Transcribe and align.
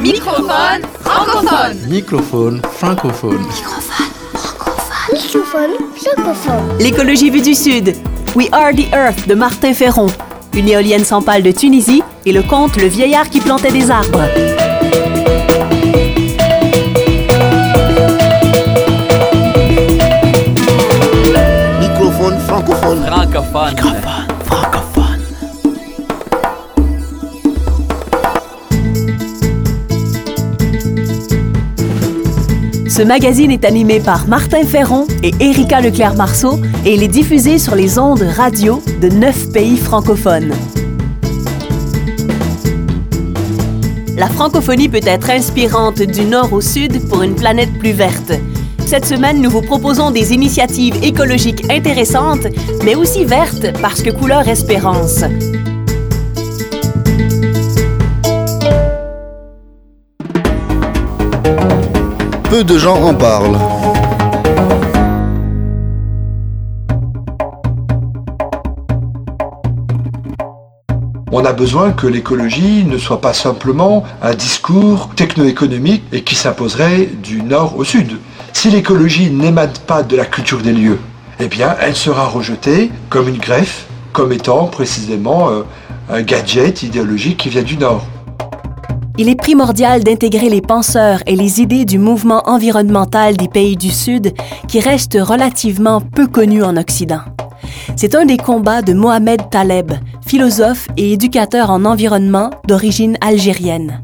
Microphone 0.00 0.82
francophone. 1.02 1.76
Microphone 1.86 2.62
francophone. 2.72 3.46
Microphone 5.12 5.70
francophone. 5.94 6.78
L'écologie 6.78 7.28
vue 7.28 7.42
du 7.42 7.54
Sud. 7.54 7.94
We 8.34 8.48
Are 8.50 8.72
the 8.72 8.90
Earth 8.94 9.28
de 9.28 9.34
Martin 9.34 9.74
Ferron. 9.74 10.06
Une 10.54 10.68
éolienne 10.68 11.04
sans 11.04 11.20
pale 11.20 11.42
de 11.42 11.50
Tunisie 11.50 12.02
et 12.24 12.32
le 12.32 12.42
conte 12.42 12.76
Le 12.76 12.86
vieillard 12.86 13.28
qui 13.28 13.40
plantait 13.40 13.72
des 13.72 13.90
arbres. 13.90 14.22
Microphone 21.78 22.38
francophone. 22.40 23.04
Francophone. 23.04 23.76
francophone. 23.76 23.99
Ce 33.00 33.04
magazine 33.06 33.50
est 33.50 33.64
animé 33.64 33.98
par 33.98 34.28
Martin 34.28 34.62
Ferron 34.62 35.06
et 35.22 35.32
Erika 35.40 35.80
Leclerc-Marceau 35.80 36.60
et 36.84 36.92
il 36.92 37.02
est 37.02 37.08
diffusé 37.08 37.58
sur 37.58 37.74
les 37.74 37.98
ondes 37.98 38.20
radio 38.20 38.82
de 39.00 39.08
neuf 39.08 39.50
pays 39.54 39.78
francophones. 39.78 40.52
La 44.18 44.28
francophonie 44.28 44.90
peut 44.90 45.00
être 45.02 45.30
inspirante 45.30 46.02
du 46.02 46.26
nord 46.26 46.52
au 46.52 46.60
sud 46.60 47.08
pour 47.08 47.22
une 47.22 47.36
planète 47.36 47.72
plus 47.78 47.92
verte. 47.92 48.32
Cette 48.84 49.06
semaine, 49.06 49.40
nous 49.40 49.48
vous 49.48 49.62
proposons 49.62 50.10
des 50.10 50.34
initiatives 50.34 51.02
écologiques 51.02 51.64
intéressantes, 51.70 52.48
mais 52.84 52.96
aussi 52.96 53.24
vertes 53.24 53.68
parce 53.80 54.02
que 54.02 54.10
couleur 54.10 54.46
espérance. 54.46 55.24
Peu 62.50 62.64
de 62.64 62.76
gens 62.76 63.00
en 63.00 63.14
parlent. 63.14 63.56
On 71.30 71.44
a 71.44 71.52
besoin 71.52 71.92
que 71.92 72.08
l'écologie 72.08 72.84
ne 72.84 72.98
soit 72.98 73.20
pas 73.20 73.34
simplement 73.34 74.02
un 74.20 74.34
discours 74.34 75.10
techno-économique 75.14 76.02
et 76.10 76.24
qui 76.24 76.34
s'imposerait 76.34 77.06
du 77.22 77.40
nord 77.40 77.76
au 77.76 77.84
sud. 77.84 78.18
Si 78.52 78.68
l'écologie 78.68 79.30
n'émane 79.30 79.72
pas 79.86 80.02
de 80.02 80.16
la 80.16 80.24
culture 80.24 80.58
des 80.58 80.72
lieux, 80.72 80.98
eh 81.38 81.46
bien, 81.46 81.76
elle 81.80 81.94
sera 81.94 82.26
rejetée 82.26 82.90
comme 83.10 83.28
une 83.28 83.38
greffe, 83.38 83.86
comme 84.12 84.32
étant 84.32 84.66
précisément 84.66 85.50
euh, 85.50 85.62
un 86.10 86.22
gadget 86.22 86.82
idéologique 86.82 87.36
qui 87.36 87.48
vient 87.48 87.62
du 87.62 87.76
nord. 87.76 88.04
Il 89.20 89.28
est 89.28 89.36
primordial 89.36 90.02
d'intégrer 90.02 90.48
les 90.48 90.62
penseurs 90.62 91.22
et 91.26 91.36
les 91.36 91.60
idées 91.60 91.84
du 91.84 91.98
mouvement 91.98 92.40
environnemental 92.46 93.36
des 93.36 93.48
pays 93.48 93.76
du 93.76 93.90
Sud 93.90 94.32
qui 94.66 94.80
reste 94.80 95.18
relativement 95.20 96.00
peu 96.00 96.26
connu 96.26 96.62
en 96.62 96.78
Occident. 96.78 97.20
C'est 97.96 98.14
un 98.14 98.24
des 98.24 98.38
combats 98.38 98.80
de 98.80 98.94
Mohamed 98.94 99.50
Taleb, 99.50 99.92
philosophe 100.26 100.88
et 100.96 101.12
éducateur 101.12 101.68
en 101.68 101.84
environnement 101.84 102.48
d'origine 102.66 103.18
algérienne. 103.20 104.00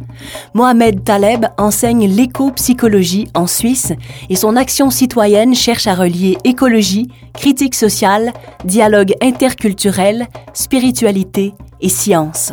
Mohamed 0.52 1.02
Taleb 1.02 1.46
enseigne 1.56 2.06
l'éco-psychologie 2.08 3.28
en 3.32 3.46
Suisse 3.46 3.94
et 4.28 4.36
son 4.36 4.54
action 4.54 4.90
citoyenne 4.90 5.54
cherche 5.54 5.86
à 5.86 5.94
relier 5.94 6.36
écologie, 6.44 7.08
critique 7.32 7.74
sociale, 7.74 8.34
dialogue 8.66 9.14
interculturel, 9.22 10.26
spiritualité 10.52 11.54
et 11.80 11.88
science. 11.88 12.52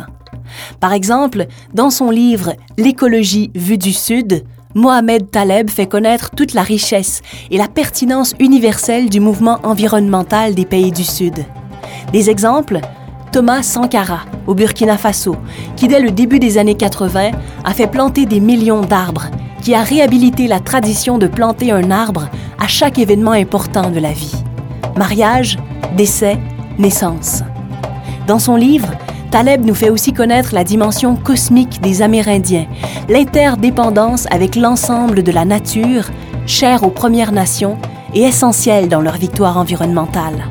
Par 0.80 0.92
exemple, 0.92 1.46
dans 1.72 1.90
son 1.90 2.10
livre 2.10 2.54
L'écologie 2.76 3.50
vue 3.54 3.78
du 3.78 3.92
Sud, 3.92 4.44
Mohamed 4.74 5.30
Taleb 5.30 5.70
fait 5.70 5.86
connaître 5.86 6.30
toute 6.30 6.52
la 6.52 6.62
richesse 6.62 7.22
et 7.50 7.58
la 7.58 7.68
pertinence 7.68 8.34
universelle 8.40 9.08
du 9.08 9.20
mouvement 9.20 9.60
environnemental 9.62 10.54
des 10.54 10.64
pays 10.64 10.90
du 10.90 11.04
Sud. 11.04 11.44
Des 12.12 12.28
exemples 12.28 12.80
Thomas 13.30 13.62
Sankara, 13.62 14.20
au 14.46 14.54
Burkina 14.54 14.96
Faso, 14.96 15.36
qui 15.76 15.88
dès 15.88 16.00
le 16.00 16.10
début 16.10 16.38
des 16.38 16.58
années 16.58 16.76
80 16.76 17.30
a 17.64 17.74
fait 17.74 17.86
planter 17.86 18.26
des 18.26 18.40
millions 18.40 18.82
d'arbres, 18.82 19.26
qui 19.62 19.74
a 19.74 19.82
réhabilité 19.82 20.46
la 20.46 20.60
tradition 20.60 21.18
de 21.18 21.26
planter 21.26 21.72
un 21.72 21.90
arbre 21.90 22.28
à 22.58 22.68
chaque 22.68 22.98
événement 22.98 23.32
important 23.32 23.90
de 23.90 23.98
la 23.98 24.12
vie. 24.12 24.34
Mariage, 24.96 25.58
décès, 25.96 26.38
naissance. 26.78 27.42
Dans 28.26 28.38
son 28.38 28.56
livre, 28.56 28.90
Taleb 29.34 29.64
nous 29.64 29.74
fait 29.74 29.90
aussi 29.90 30.12
connaître 30.12 30.54
la 30.54 30.62
dimension 30.62 31.16
cosmique 31.16 31.80
des 31.80 32.02
Amérindiens, 32.02 32.66
l'interdépendance 33.08 34.28
avec 34.30 34.54
l'ensemble 34.54 35.24
de 35.24 35.32
la 35.32 35.44
nature, 35.44 36.04
chère 36.46 36.84
aux 36.84 36.90
Premières 36.90 37.32
Nations 37.32 37.76
et 38.14 38.20
essentielle 38.20 38.88
dans 38.88 39.00
leur 39.00 39.16
victoire 39.16 39.58
environnementale. 39.58 40.46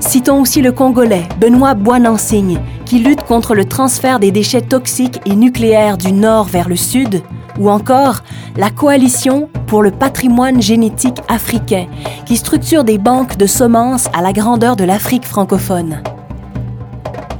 Citons 0.00 0.42
aussi 0.42 0.60
le 0.60 0.70
Congolais 0.70 1.26
Benoît 1.40 1.72
Boinansigne, 1.72 2.60
qui 2.84 2.98
lutte 2.98 3.22
contre 3.22 3.54
le 3.54 3.64
transfert 3.64 4.20
des 4.20 4.32
déchets 4.32 4.60
toxiques 4.60 5.22
et 5.24 5.34
nucléaires 5.34 5.96
du 5.96 6.12
nord 6.12 6.44
vers 6.44 6.68
le 6.68 6.76
sud, 6.76 7.22
ou 7.58 7.70
encore 7.70 8.16
la 8.58 8.68
Coalition 8.68 9.48
pour 9.66 9.82
le 9.82 9.92
patrimoine 9.92 10.60
génétique 10.60 11.22
africain, 11.28 11.86
qui 12.26 12.36
structure 12.36 12.84
des 12.84 12.98
banques 12.98 13.38
de 13.38 13.46
semences 13.46 14.10
à 14.12 14.20
la 14.20 14.34
grandeur 14.34 14.76
de 14.76 14.84
l'Afrique 14.84 15.24
francophone. 15.24 16.02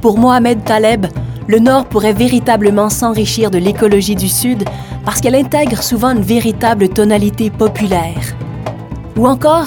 Pour 0.07 0.19
Mohamed 0.19 0.63
Taleb, 0.63 1.07
le 1.47 1.59
Nord 1.59 1.83
pourrait 1.83 2.13
véritablement 2.13 2.89
s'enrichir 2.89 3.51
de 3.51 3.57
l'écologie 3.57 4.15
du 4.15 4.29
Sud 4.29 4.63
parce 5.03 5.19
qu'elle 5.19 5.35
intègre 5.35 5.83
souvent 5.83 6.11
une 6.11 6.21
véritable 6.21 6.87
tonalité 6.87 7.49
populaire. 7.49 8.37
Ou 9.17 9.27
encore 9.27 9.65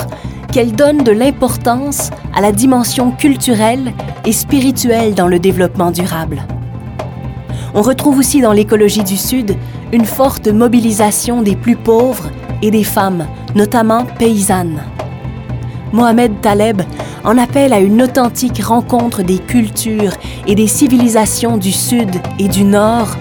qu'elle 0.50 0.72
donne 0.72 1.04
de 1.04 1.12
l'importance 1.12 2.08
à 2.34 2.40
la 2.40 2.52
dimension 2.52 3.10
culturelle 3.10 3.92
et 4.24 4.32
spirituelle 4.32 5.12
dans 5.12 5.28
le 5.28 5.38
développement 5.38 5.90
durable. 5.90 6.40
On 7.74 7.82
retrouve 7.82 8.18
aussi 8.18 8.40
dans 8.40 8.54
l'écologie 8.54 9.04
du 9.04 9.18
Sud 9.18 9.54
une 9.92 10.06
forte 10.06 10.48
mobilisation 10.48 11.42
des 11.42 11.54
plus 11.54 11.76
pauvres 11.76 12.30
et 12.62 12.70
des 12.70 12.84
femmes, 12.84 13.26
notamment 13.54 14.06
paysannes. 14.18 14.80
Mohamed 15.92 16.40
Taleb 16.40 16.80
en 17.24 17.38
appelle 17.38 17.72
à 17.72 17.80
une 17.80 18.02
authentique 18.02 18.62
rencontre 18.62 19.22
des 19.22 19.38
cultures 19.38 20.14
et 20.46 20.54
des 20.54 20.66
civilisations 20.66 21.56
du 21.56 21.72
Sud 21.72 22.10
et 22.38 22.48
du 22.48 22.64
Nord 22.64 23.16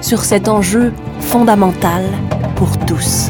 sur 0.00 0.24
cet 0.24 0.48
enjeu 0.48 0.92
fondamental 1.20 2.04
pour 2.56 2.76
tous. 2.86 3.28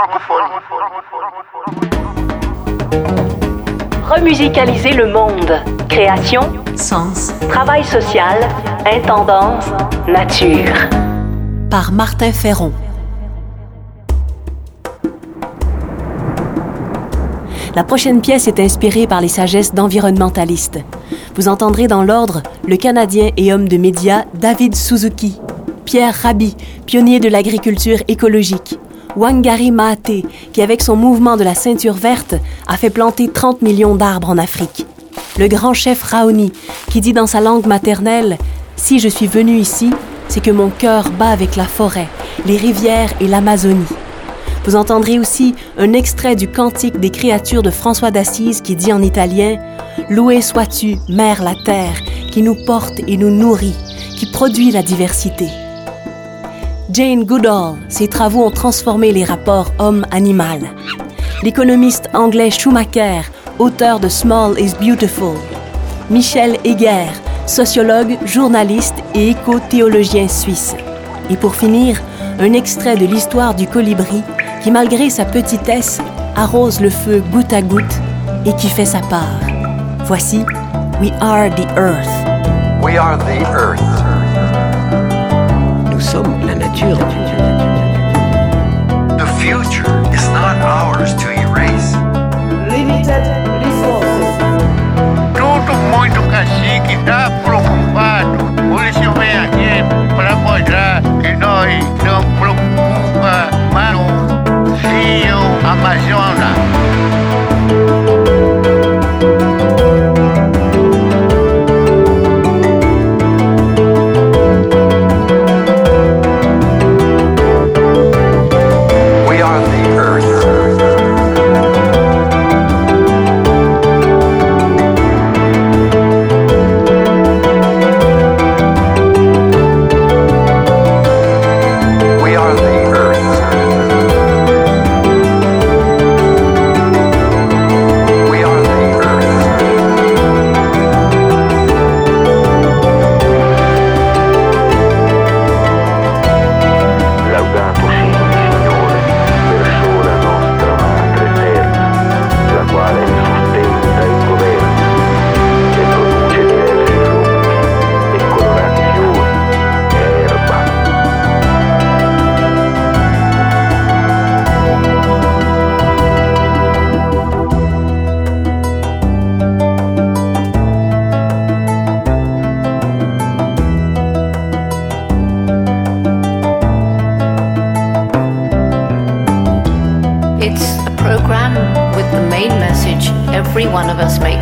Francophone. 0.00 0.44
Remusicaliser 4.02 4.92
le 4.92 5.12
monde. 5.12 5.52
Création, 5.88 6.42
sens, 6.74 7.32
travail 7.48 7.84
social, 7.84 8.38
intendance, 8.86 9.66
nature. 10.08 10.72
Par 11.68 11.92
Martin 11.92 12.32
Ferron. 12.32 12.72
La 17.74 17.84
prochaine 17.84 18.20
pièce 18.20 18.48
est 18.48 18.58
inspirée 18.58 19.06
par 19.06 19.20
les 19.20 19.28
sagesses 19.28 19.74
d'environnementalistes. 19.74 20.80
Vous 21.34 21.48
entendrez 21.48 21.86
dans 21.86 22.02
l'ordre 22.02 22.42
le 22.66 22.76
Canadien 22.76 23.30
et 23.36 23.52
homme 23.52 23.68
de 23.68 23.76
médias 23.76 24.24
David 24.34 24.74
Suzuki, 24.74 25.38
Pierre 25.84 26.14
Rabhi, 26.14 26.56
pionnier 26.86 27.20
de 27.20 27.28
l'agriculture 27.28 27.98
écologique, 28.08 28.78
Wangari 29.16 29.70
Maathé, 29.70 30.24
qui 30.52 30.62
avec 30.62 30.82
son 30.82 30.96
mouvement 30.96 31.36
de 31.36 31.44
la 31.44 31.54
ceinture 31.54 31.94
verte 31.94 32.34
a 32.66 32.76
fait 32.76 32.90
planter 32.90 33.28
30 33.28 33.62
millions 33.62 33.96
d'arbres 33.96 34.30
en 34.30 34.38
Afrique. 34.38 34.86
Le 35.38 35.48
grand 35.48 35.74
chef 35.74 36.02
Raoni, 36.02 36.52
qui 36.90 37.00
dit 37.00 37.12
dans 37.12 37.26
sa 37.26 37.40
langue 37.40 37.66
maternelle 37.66 38.38
Si 38.76 38.98
je 38.98 39.08
suis 39.08 39.26
venu 39.26 39.56
ici, 39.56 39.90
c'est 40.28 40.42
que 40.42 40.50
mon 40.50 40.70
cœur 40.70 41.10
bat 41.10 41.30
avec 41.30 41.56
la 41.56 41.64
forêt, 41.64 42.08
les 42.46 42.56
rivières 42.56 43.12
et 43.20 43.26
l'Amazonie. 43.26 43.86
Vous 44.64 44.76
entendrez 44.76 45.18
aussi 45.18 45.54
un 45.78 45.92
extrait 45.92 46.36
du 46.36 46.46
Cantique 46.46 47.00
des 47.00 47.10
créatures 47.10 47.62
de 47.62 47.70
François 47.70 48.10
d'Assise 48.10 48.60
qui 48.60 48.76
dit 48.76 48.92
en 48.92 49.02
italien 49.02 49.56
Loué 50.08 50.42
sois-tu, 50.42 50.96
Mère 51.08 51.42
la 51.42 51.54
terre, 51.64 52.00
qui 52.30 52.42
nous 52.42 52.56
porte 52.66 53.00
et 53.06 53.16
nous 53.16 53.30
nourrit, 53.30 53.76
qui 54.16 54.30
produit 54.30 54.70
la 54.70 54.82
diversité. 54.82 55.48
Jane 56.92 57.24
Goodall, 57.24 57.76
ses 57.88 58.08
travaux 58.08 58.44
ont 58.44 58.50
transformé 58.50 59.12
les 59.12 59.24
rapports 59.24 59.72
homme-animal. 59.78 60.60
l'économiste 61.42 62.10
anglais 62.14 62.50
Schumacher, 62.50 63.20
auteur 63.58 64.00
de 64.00 64.08
Small 64.08 64.58
is 64.58 64.72
Beautiful, 64.80 65.36
Michel 66.10 66.58
Heger, 66.64 67.12
sociologue, 67.46 68.18
journaliste 68.24 68.96
et 69.14 69.30
éco-théologien 69.30 70.26
suisse. 70.26 70.74
Et 71.30 71.36
pour 71.36 71.54
finir, 71.54 72.00
un 72.40 72.52
extrait 72.54 72.96
de 72.96 73.06
l'histoire 73.06 73.54
du 73.54 73.66
colibri 73.66 74.22
qui, 74.62 74.70
malgré 74.70 75.10
sa 75.10 75.24
petitesse, 75.24 76.00
arrose 76.36 76.80
le 76.80 76.90
feu 76.90 77.22
goutte 77.30 77.52
à 77.52 77.62
goutte 77.62 78.00
et 78.44 78.54
qui 78.56 78.68
fait 78.68 78.84
sa 78.84 79.00
part. 79.00 79.40
Voici 80.06 80.44
We 81.00 81.12
Are 81.20 81.48
the 81.54 81.66
Earth. 81.76 82.08
We 82.82 82.96
are 82.96 83.16
the 83.18 83.42
earth. 83.54 83.89
The 86.80 86.96
future 89.38 90.00
is 90.14 90.26
not 90.30 90.56
ours 90.62 91.14
to 91.16 91.30
erase. 91.30 91.92
Limited 92.72 93.24
resources. 93.60 94.38
Todo 95.36 95.74
da. 97.04 97.79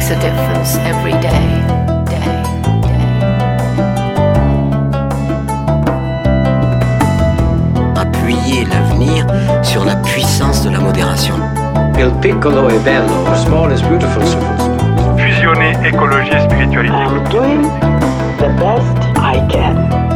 Makes 0.08 0.16
a 0.16 0.20
difference 0.20 0.76
every 0.87 1.12
day. 1.12 1.44
Day, 2.06 2.20
day. 2.82 3.08
Appuyer 7.96 8.64
l'avenir 8.66 9.26
sur 9.62 9.84
la 9.84 9.96
puissance 9.96 10.64
de 10.64 10.70
la 10.70 10.81
modération. 10.81 11.34
Il 11.99 12.10
piccolo 12.20 12.69
è 12.69 12.78
bello, 12.78 13.34
small 13.34 13.72
is 13.72 13.82
beautiful. 13.82 14.22
Fusionner 15.16 15.76
écologie 15.84 16.32
et 16.32 16.40
spiritualité. 16.40 16.96
doing 17.31 17.62
the 18.38 18.49
best 18.58 18.96
I 19.16 19.40
can. 19.50 20.07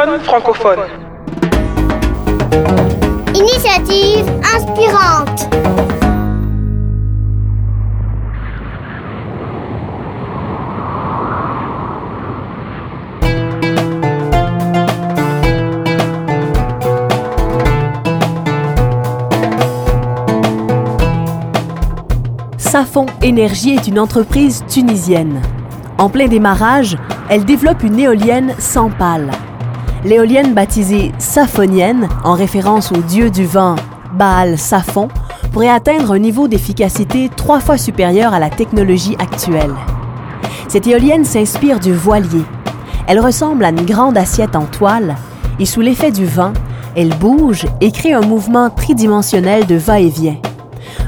Francophone. 0.00 0.78
Initiative 3.34 4.24
inspirante. 4.56 5.46
Safon 22.56 23.04
Énergie 23.20 23.74
est 23.74 23.86
une 23.86 23.98
entreprise 23.98 24.64
tunisienne. 24.66 25.42
En 25.98 26.08
plein 26.08 26.26
démarrage, 26.26 26.96
elle 27.28 27.44
développe 27.44 27.82
une 27.82 27.98
éolienne 27.98 28.54
sans 28.58 28.88
pales. 28.88 29.30
L'éolienne 30.02 30.54
baptisée 30.54 31.12
Saphonienne, 31.18 32.08
en 32.24 32.32
référence 32.32 32.90
au 32.90 33.02
dieu 33.02 33.30
du 33.30 33.44
vent 33.44 33.76
Baal 34.14 34.56
Saphon, 34.56 35.08
pourrait 35.52 35.68
atteindre 35.68 36.12
un 36.12 36.18
niveau 36.18 36.48
d'efficacité 36.48 37.28
trois 37.36 37.60
fois 37.60 37.76
supérieur 37.76 38.32
à 38.32 38.38
la 38.38 38.48
technologie 38.48 39.14
actuelle. 39.18 39.74
Cette 40.68 40.86
éolienne 40.86 41.26
s'inspire 41.26 41.80
du 41.80 41.92
voilier. 41.92 42.44
Elle 43.08 43.20
ressemble 43.20 43.62
à 43.62 43.68
une 43.68 43.84
grande 43.84 44.16
assiette 44.16 44.56
en 44.56 44.64
toile 44.64 45.16
et 45.58 45.66
sous 45.66 45.82
l'effet 45.82 46.12
du 46.12 46.24
vent, 46.24 46.54
elle 46.96 47.14
bouge 47.14 47.66
et 47.82 47.92
crée 47.92 48.14
un 48.14 48.22
mouvement 48.22 48.70
tridimensionnel 48.70 49.66
de 49.66 49.74
va-et-vient. 49.76 50.36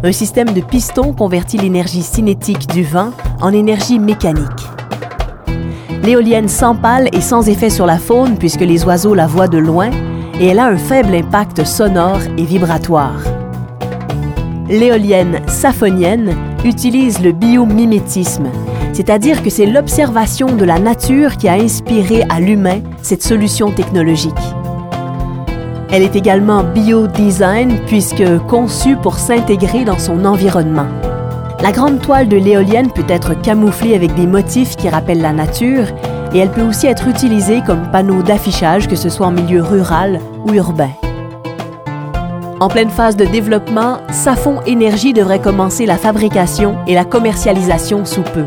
Un 0.05 0.13
système 0.13 0.53
de 0.53 0.61
piston 0.61 1.15
convertit 1.15 1.57
l'énergie 1.57 2.03
cinétique 2.03 2.67
du 2.69 2.83
vent 2.83 3.13
en 3.41 3.53
énergie 3.55 3.99
mécanique. 3.99 4.62
L'éolienne 6.03 6.49
s'empale 6.49 7.09
et 7.13 7.21
sans 7.21 7.49
effet 7.49 7.71
sur 7.71 7.87
la 7.87 7.99
faune 7.99 8.37
puisque 8.37 8.63
les 8.63 8.85
oiseaux 8.85 9.15
la 9.15 9.29
voient 9.29 9.47
de 9.47 9.59
loin 9.59 9.91
et 10.41 10.47
elle 10.47 10.59
a 10.59 10.67
un 10.67 10.77
faible 10.77 11.15
impact 11.15 11.65
sonore 11.65 12.19
et 12.37 12.45
vibratoire. 12.45 13.23
L'éolienne 14.69 15.41
saphonienne 15.47 16.35
utilise 16.65 17.21
le 17.21 17.31
biomimétisme, 17.31 18.49
c'est-à-dire 18.93 19.45
que 19.45 19.51
c'est 19.51 19.67
l'observation 19.67 20.57
de 20.57 20.65
la 20.65 20.81
nature 20.81 21.37
qui 21.37 21.47
a 21.49 21.53
inspiré 21.53 22.25
à 22.29 22.41
l'humain 22.41 22.81
cette 23.01 23.23
solution 23.23 23.71
technologique. 23.71 24.33
Elle 25.93 26.03
est 26.03 26.17
également 26.17 26.65
bio-design 26.65 27.79
puisque 27.87 28.25
conçue 28.49 28.97
pour 28.97 29.19
s'intégrer 29.19 29.85
dans 29.85 29.99
son 29.99 30.25
environnement. 30.25 30.87
La 31.63 31.71
grande 31.71 32.01
toile 32.01 32.27
de 32.27 32.37
l'éolienne 32.37 32.91
peut 32.91 33.05
être 33.09 33.41
camouflée 33.41 33.95
avec 33.95 34.13
des 34.17 34.27
motifs 34.27 34.75
qui 34.75 34.89
rappellent 34.89 35.21
la 35.21 35.33
nature 35.33 35.85
et 36.35 36.39
elle 36.41 36.51
peut 36.51 36.63
aussi 36.63 36.89
être 36.89 37.07
utilisée 37.07 37.63
comme 37.65 37.89
panneau 37.93 38.21
d'affichage, 38.21 38.89
que 38.89 38.97
ce 38.97 39.09
soit 39.09 39.29
en 39.29 39.31
milieu 39.31 39.63
rural 39.63 40.19
ou 40.45 40.55
urbain. 40.55 40.91
En 42.59 42.67
pleine 42.67 42.91
phase 42.91 43.15
de 43.15 43.25
développement, 43.25 43.99
Safon 44.11 44.61
Énergie 44.67 45.13
devrait 45.13 45.41
commencer 45.41 45.87
la 45.87 45.99
fabrication 45.99 46.77
et 46.89 46.95
la 46.95 47.05
commercialisation 47.05 48.05
sous 48.05 48.23
peu. 48.23 48.47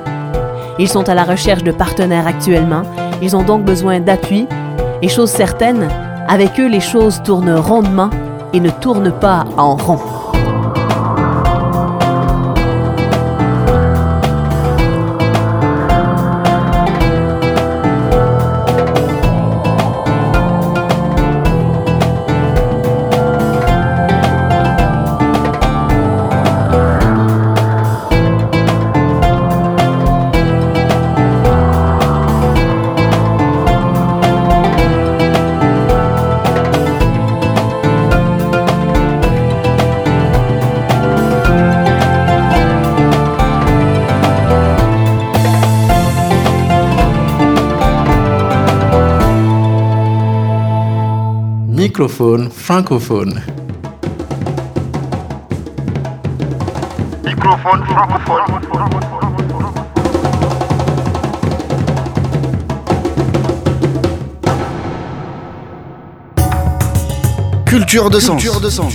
Ils 0.78 0.90
sont 0.90 1.08
à 1.08 1.16
la 1.16 1.24
recherche 1.24 1.64
de 1.64 1.72
partenaires 1.72 2.28
actuellement, 2.28 2.82
ils 3.22 3.38
ont 3.38 3.44
donc 3.44 3.64
besoin 3.64 4.02
d'appui, 4.02 4.46
et 5.02 5.08
chose 5.08 5.30
certaine, 5.30 5.88
avec 6.28 6.60
eux 6.60 6.68
les 6.68 6.82
choses 6.82 7.22
tournent 7.24 7.56
rondement 7.56 8.10
et 8.52 8.60
ne 8.60 8.70
tournent 8.70 9.14
pas 9.14 9.46
en 9.56 9.78
rond. 9.78 10.15
Microphone 51.98 52.50
francophone. 52.52 53.42
Microphone 57.24 57.86
francophone. 57.86 58.42
Culture 67.66 68.10
de 68.10 68.20
sens. 68.20 68.44
Culture 68.44 68.60
de 68.60 68.70
sens. 68.70 68.94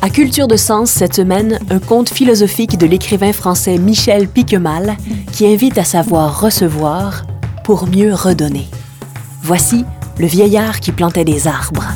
À 0.00 0.10
Culture 0.10 0.46
de 0.46 0.56
Sens, 0.56 0.90
cette 0.90 1.14
semaine, 1.14 1.58
un 1.70 1.80
conte 1.80 2.08
philosophique 2.08 2.78
de 2.78 2.86
l'écrivain 2.86 3.32
français 3.32 3.78
Michel 3.78 4.28
Piquemal 4.28 4.96
qui 5.32 5.52
invite 5.52 5.76
à 5.76 5.84
savoir 5.84 6.40
recevoir 6.40 7.24
mieux 7.78 8.12
redonner. 8.12 8.68
Voici 9.42 9.84
le 10.18 10.26
vieillard 10.26 10.80
qui 10.80 10.92
plantait 10.92 11.24
des 11.24 11.46
arbres. 11.46 11.86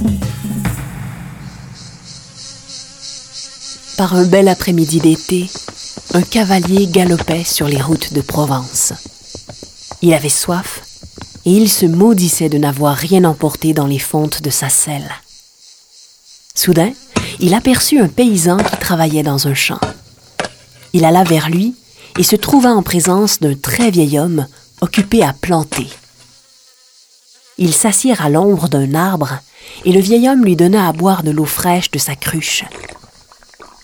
Par 3.96 4.14
un 4.14 4.24
bel 4.24 4.48
après-midi 4.48 5.00
d'été, 5.00 5.50
un 6.14 6.22
cavalier 6.22 6.86
galopait 6.86 7.44
sur 7.44 7.66
les 7.66 7.80
routes 7.82 8.12
de 8.12 8.20
Provence. 8.20 8.92
Il 10.00 10.14
avait 10.14 10.28
soif 10.28 10.82
et 11.44 11.50
il 11.50 11.68
se 11.68 11.86
maudissait 11.86 12.48
de 12.48 12.58
n'avoir 12.58 12.96
rien 12.96 13.24
emporté 13.24 13.72
dans 13.72 13.86
les 13.86 13.98
fontes 13.98 14.42
de 14.42 14.50
sa 14.50 14.68
selle. 14.68 15.10
Soudain, 16.54 16.92
il 17.40 17.52
aperçut 17.52 17.98
un 17.98 18.08
paysan 18.08 18.58
qui 18.58 18.76
travaillait 18.78 19.24
dans 19.24 19.48
un 19.48 19.54
champ. 19.54 19.80
Il 20.92 21.04
alla 21.04 21.24
vers 21.24 21.50
lui 21.50 21.74
et 22.16 22.22
se 22.22 22.36
trouva 22.36 22.70
en 22.70 22.82
présence 22.82 23.40
d'un 23.40 23.54
très 23.54 23.90
vieil 23.90 24.18
homme 24.20 24.46
occupé 24.80 25.22
à 25.22 25.32
planter. 25.32 25.88
Ils 27.58 27.74
s'assirent 27.74 28.22
à 28.22 28.28
l'ombre 28.28 28.68
d'un 28.68 28.94
arbre 28.94 29.38
et 29.84 29.92
le 29.92 30.00
vieil 30.00 30.28
homme 30.28 30.44
lui 30.44 30.56
donna 30.56 30.88
à 30.88 30.92
boire 30.92 31.22
de 31.22 31.30
l'eau 31.30 31.44
fraîche 31.44 31.90
de 31.90 31.98
sa 31.98 32.16
cruche. 32.16 32.64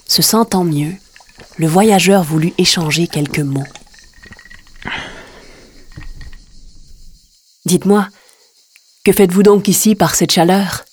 Se 0.06 0.22
sentant 0.22 0.64
mieux, 0.64 0.94
le 1.56 1.68
voyageur 1.68 2.24
voulut 2.24 2.52
échanger 2.58 3.06
quelques 3.06 3.38
mots. 3.38 3.66
Dites-moi, 7.64 8.08
que 9.04 9.12
faites-vous 9.12 9.42
donc 9.42 9.68
ici 9.68 9.94
par 9.94 10.14
cette 10.14 10.32
chaleur? 10.32 10.84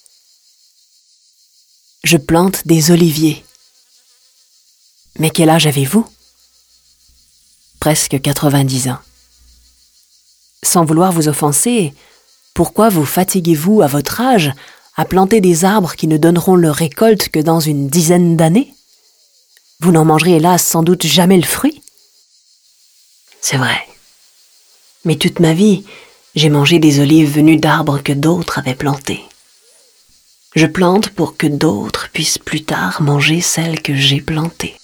Je 2.03 2.17
plante 2.17 2.67
des 2.67 2.91
oliviers. 2.91 3.43
Mais 5.19 5.29
quel 5.31 5.49
âge 5.49 5.65
avez-vous? 5.65 6.07
Presque 7.79 8.21
90 8.21 8.89
ans. 8.89 8.99
Sans 10.63 10.85
vouloir 10.85 11.11
vous 11.11 11.27
offenser, 11.27 11.93
pourquoi 12.53 12.89
vous 12.89 13.05
fatiguez-vous 13.05 13.81
à 13.81 13.87
votre 13.87 14.19
âge 14.21 14.51
à 14.95 15.05
planter 15.05 15.41
des 15.41 15.63
arbres 15.63 15.93
qui 15.93 16.07
ne 16.07 16.17
donneront 16.17 16.55
leur 16.55 16.75
récolte 16.75 17.29
que 17.29 17.39
dans 17.39 17.59
une 17.59 17.87
dizaine 17.87 18.35
d'années? 18.35 18.73
Vous 19.79 19.91
n'en 19.91 20.05
mangerez 20.05 20.37
hélas 20.37 20.63
sans 20.63 20.81
doute 20.81 21.05
jamais 21.05 21.37
le 21.37 21.43
fruit 21.43 21.81
C'est 23.41 23.57
vrai. 23.57 23.77
Mais 25.05 25.15
toute 25.15 25.39
ma 25.39 25.53
vie, 25.53 25.83
j'ai 26.35 26.49
mangé 26.49 26.79
des 26.79 26.99
olives 26.99 27.35
venues 27.35 27.57
d'arbres 27.57 28.01
que 28.01 28.13
d'autres 28.13 28.57
avaient 28.57 28.75
plantés. 28.75 29.21
Je 30.55 30.65
plante 30.65 31.09
pour 31.09 31.37
que 31.37 31.45
d'autres 31.45 32.09
puissent 32.11 32.39
plus 32.39 32.63
tard 32.63 33.01
manger 33.03 33.41
celles 33.41 33.81
que 33.81 33.93
j'ai 33.93 34.21
plantées. 34.21 34.75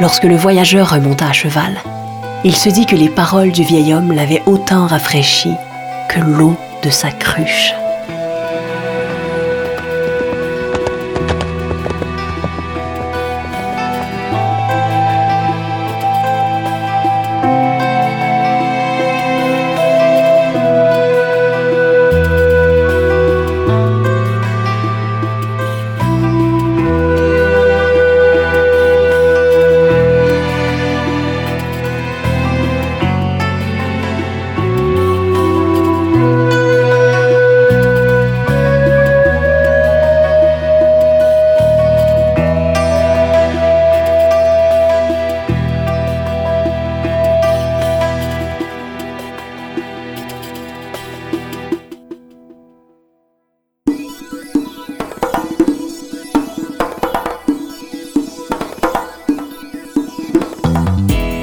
Lorsque 0.00 0.24
le 0.24 0.36
voyageur 0.36 0.90
remonta 0.90 1.26
à 1.28 1.32
cheval, 1.32 1.76
il 2.44 2.54
se 2.54 2.68
dit 2.68 2.86
que 2.86 2.94
les 2.94 3.08
paroles 3.08 3.50
du 3.50 3.64
vieil 3.64 3.92
homme 3.92 4.12
l'avaient 4.12 4.44
autant 4.46 4.86
rafraîchi 4.86 5.50
que 6.08 6.20
l'eau 6.20 6.56
de 6.84 6.90
sa 6.90 7.10
cruche. 7.10 7.74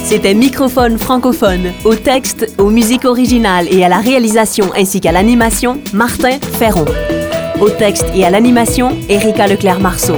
C'était 0.06 0.36
Microphone 0.36 1.00
francophone, 1.00 1.72
au 1.84 1.96
texte, 1.96 2.54
aux 2.60 2.70
musiques 2.70 3.06
originales 3.06 3.68
et 3.72 3.84
à 3.84 3.90
la 3.90 3.98
réalisation 3.98 4.70
ainsi 4.78 5.02
qu'à 5.02 5.12
l'animation, 5.12 5.82
Martin 5.94 6.38
Ferron. 6.60 6.86
Au 7.60 7.72
texte 7.72 8.06
et 8.14 8.24
à 8.24 8.30
l'animation, 8.30 8.96
Erika 9.10 9.48
Leclerc-Marceau. 9.48 10.14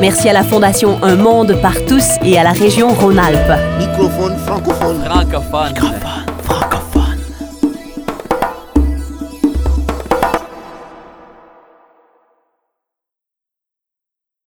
Merci 0.00 0.28
à 0.28 0.32
la 0.32 0.42
Fondation 0.42 0.98
Un 1.04 1.14
Monde 1.14 1.56
par 1.62 1.74
tous 1.86 2.16
et 2.24 2.38
à 2.38 2.42
la 2.42 2.50
région 2.50 2.88
Rhône-Alpes. 2.88 3.78
Microphone 3.78 4.36
francophone. 4.38 5.00
Francophone. 5.04 5.99